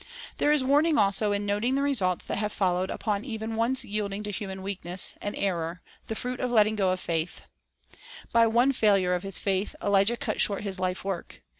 There 0.39 0.51
is 0.51 0.63
warning 0.63 0.97
also 0.97 1.31
in 1.31 1.45
noting 1.45 1.75
the 1.75 1.83
results 1.83 2.25
that 2.25 2.39
have 2.39 2.51
followed 2.51 2.89
upon 2.89 3.23
even 3.23 3.55
once 3.55 3.85
yielding 3.85 4.23
to 4.23 4.31
human 4.31 4.63
weakness 4.63 5.13
and 5.21 5.35
error, 5.35 5.83
the 6.07 6.15
fruit 6.15 6.39
of 6.39 6.49
the 6.49 6.55
letting 6.55 6.75
go 6.75 6.89
of 6.91 6.99
faith. 6.99 7.43
Bible 8.31 8.51
Biographies 8.51 8.55
151 8.55 8.55
By 8.55 8.55
one 8.65 8.71
failure 8.71 9.13
of 9.13 9.21
his 9.21 9.37
faith, 9.37 9.75
Elijah 9.79 10.17
cut 10.17 10.41
short 10.41 10.63
his 10.63 10.79
life 10.79 11.05
work. 11.05 11.43